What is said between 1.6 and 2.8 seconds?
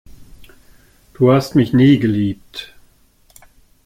nie geliebt.